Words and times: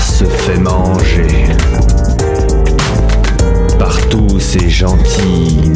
se 0.00 0.24
fait 0.24 0.58
manger. 0.58 1.46
Par 3.78 3.96
tous 4.08 4.40
ces 4.40 4.68
gentils 4.68 5.72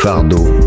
tous 0.00 0.57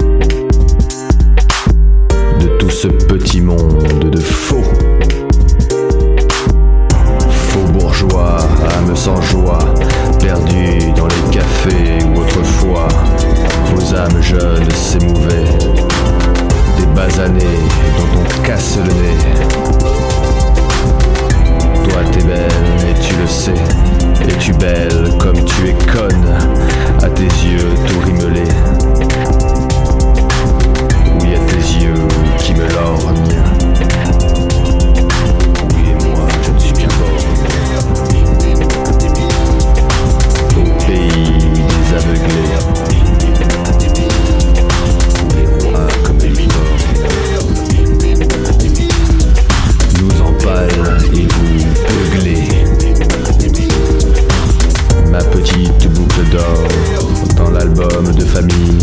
dans 57.35 57.49
l'album 57.49 58.11
de 58.13 58.25
famille 58.25 58.77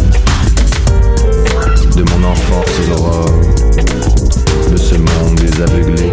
de 1.96 2.02
mon 2.02 2.28
enfance 2.28 2.66
aux 2.80 2.92
aurores 2.92 3.40
de 4.70 4.76
ce 4.76 4.94
monde 4.94 5.34
des 5.36 5.62
aveuglés. 5.62 6.10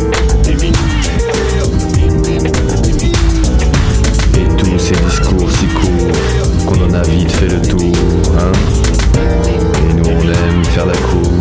Et 4.33 4.47
tous 4.57 4.79
ces 4.79 4.95
discours 4.95 5.49
si 5.51 5.67
courts 5.67 6.65
qu'on 6.65 6.85
en 6.85 6.93
a 6.93 7.01
vite 7.03 7.31
fait 7.31 7.47
le 7.47 7.61
tour, 7.61 7.93
hein 8.39 8.51
Et 9.89 9.93
nous 9.93 10.05
on 10.05 10.23
aime 10.23 10.63
faire 10.65 10.85
la 10.85 10.97
cour 10.97 11.31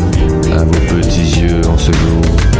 à 0.53 0.65
vos 0.65 0.97
petits 0.97 1.41
yeux 1.41 1.63
en 1.69 1.79
ce 1.79 1.93
jour. 1.93 2.54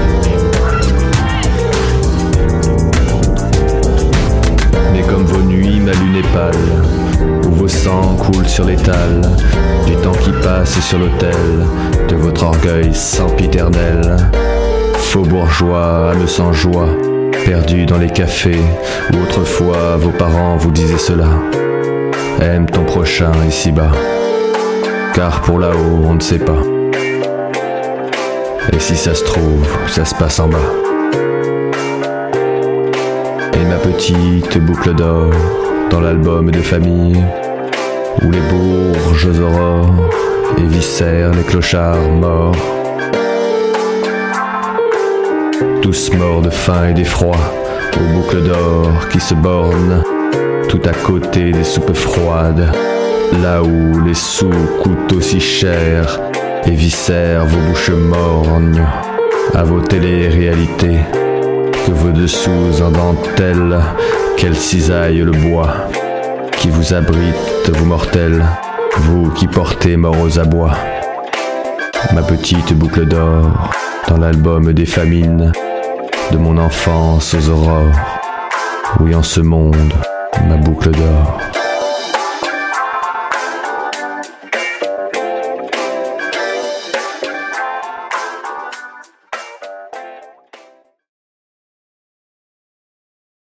Où 7.47 7.51
vos 7.51 7.69
sangs 7.69 8.17
coulent 8.17 8.49
sur 8.49 8.65
l'étal, 8.65 9.21
du 9.87 9.95
temps 9.97 10.13
qui 10.13 10.31
passe 10.43 10.81
sur 10.81 10.99
l'autel, 10.99 11.31
de 12.09 12.17
votre 12.17 12.45
orgueil 12.45 12.95
sempiternel. 12.95 14.17
Faux 14.95 15.23
bourgeois, 15.23 16.11
âme 16.13 16.27
sans 16.27 16.53
joie, 16.53 16.89
perdus 17.45 17.87
dans 17.87 17.99
les 17.99 18.11
cafés, 18.11 18.61
où 19.13 19.23
autrefois 19.23 19.97
vos 19.97 20.11
parents 20.11 20.57
vous 20.57 20.73
disaient 20.73 20.99
cela. 20.99 21.29
Aime 22.41 22.67
ton 22.67 22.85
prochain 22.85 23.33
ici-bas, 23.49 23.93
car 25.15 25.41
pour 25.43 25.59
là-haut 25.59 26.05
on 26.05 26.15
ne 26.15 26.21
sait 26.21 26.39
pas. 26.39 26.63
Et 28.73 28.81
si 28.81 28.97
ça 28.97 29.15
se 29.15 29.25
trouve, 29.25 29.67
ça 29.87 30.05
se 30.05 30.15
passe 30.15 30.41
en 30.41 30.49
bas. 30.49 30.59
Et 33.53 33.65
ma 33.67 33.77
petite 33.77 34.59
boucle 34.59 34.95
d'or 34.95 35.31
dans 35.91 36.01
l'album 36.01 36.51
de 36.51 36.61
famille 36.61 37.23
où 38.23 38.31
les 38.31 38.41
bourges 38.41 39.29
aurores 39.41 40.11
éviscèrent 40.59 41.33
les 41.33 41.43
clochards 41.43 42.11
morts. 42.11 42.57
Tous 45.83 46.11
morts 46.15 46.43
de 46.43 46.51
faim 46.51 46.89
et 46.91 46.95
d'effroi 46.95 47.37
aux 47.97 48.15
boucles 48.15 48.43
d'or 48.43 49.09
qui 49.11 49.21
se 49.21 49.35
bornent 49.35 50.03
tout 50.69 50.81
à 50.85 50.93
côté 50.93 51.53
des 51.53 51.65
soupes 51.65 51.95
froides, 51.95 52.73
là 53.43 53.63
où 53.63 54.05
les 54.05 54.15
sous 54.15 54.51
coûtent 54.83 55.13
aussi 55.13 55.41
cher 55.41 56.21
éviscèrent 56.67 57.47
vos 57.47 57.61
bouches 57.69 57.91
morgnes 57.91 58.85
à 59.55 59.63
vos 59.63 59.81
télé-réalités 59.81 60.99
que 61.87 61.93
vos 61.93 62.11
dessous 62.11 62.83
en 62.83 62.91
dentelle, 62.91 63.79
qu'elle 64.37 64.57
cisaille 64.57 65.19
le 65.19 65.33
bois, 65.33 65.73
qui 66.59 66.69
vous 66.69 66.95
abrite, 66.95 67.71
vous 67.73 67.85
mortels, 67.85 68.45
vous 68.97 69.31
qui 69.31 69.47
portez 69.47 69.97
mort 69.97 70.21
aux 70.21 70.39
abois. 70.39 70.77
Ma 72.15 72.23
petite 72.23 72.75
boucle 72.75 73.07
d'or, 73.07 73.73
dans 74.09 74.19
l'album 74.19 74.73
des 74.73 74.87
famines, 74.87 75.53
de 76.31 76.37
mon 76.37 76.59
enfance 76.59 77.35
aux 77.35 77.49
aurores, 77.49 77.93
oui 79.01 79.15
en 79.15 79.23
ce 79.23 79.41
monde, 79.41 79.93
ma 80.47 80.57
boucle 80.57 80.91
d'or. 80.91 81.39